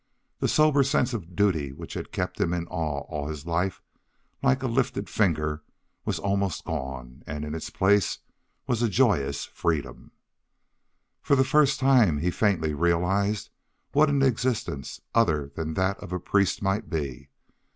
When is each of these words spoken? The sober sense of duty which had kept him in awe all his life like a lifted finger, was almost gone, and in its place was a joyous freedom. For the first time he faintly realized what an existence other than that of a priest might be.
The 0.39 0.47
sober 0.47 0.81
sense 0.81 1.13
of 1.13 1.35
duty 1.35 1.71
which 1.71 1.93
had 1.93 2.11
kept 2.11 2.41
him 2.41 2.53
in 2.53 2.65
awe 2.69 3.01
all 3.01 3.27
his 3.27 3.45
life 3.45 3.83
like 4.41 4.63
a 4.63 4.67
lifted 4.67 5.07
finger, 5.11 5.61
was 6.05 6.17
almost 6.17 6.65
gone, 6.65 7.21
and 7.27 7.45
in 7.45 7.53
its 7.53 7.69
place 7.69 8.17
was 8.65 8.81
a 8.81 8.89
joyous 8.89 9.45
freedom. 9.45 10.11
For 11.21 11.35
the 11.35 11.43
first 11.45 11.79
time 11.79 12.17
he 12.17 12.31
faintly 12.31 12.73
realized 12.73 13.51
what 13.91 14.09
an 14.09 14.23
existence 14.23 15.01
other 15.13 15.51
than 15.55 15.75
that 15.75 15.99
of 15.99 16.11
a 16.11 16.19
priest 16.19 16.63
might 16.63 16.89
be. 16.89 17.29